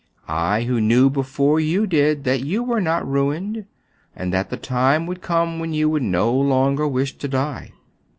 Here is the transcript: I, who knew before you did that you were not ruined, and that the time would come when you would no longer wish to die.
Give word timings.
I, 0.27 0.63
who 0.63 0.81
knew 0.81 1.11
before 1.11 1.59
you 1.59 1.85
did 1.85 2.23
that 2.23 2.41
you 2.43 2.63
were 2.63 2.81
not 2.81 3.07
ruined, 3.07 3.65
and 4.15 4.33
that 4.33 4.49
the 4.49 4.57
time 4.57 5.05
would 5.05 5.21
come 5.21 5.59
when 5.59 5.73
you 5.75 5.91
would 5.91 6.01
no 6.01 6.33
longer 6.33 6.87
wish 6.87 7.15
to 7.19 7.27
die. 7.27 7.73